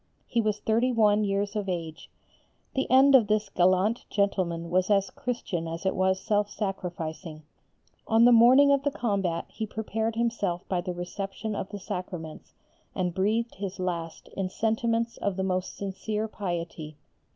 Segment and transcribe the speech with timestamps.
[0.25, 2.09] He was thirty one years of age.
[2.73, 7.43] The end of this gallant gentleman was as Christian as it was self sacrificing.
[8.07, 12.55] On the morning of the combat he prepared himself by the reception of the Sacraments,
[12.95, 16.97] and breathed his last in sentiments of the most sincere piety.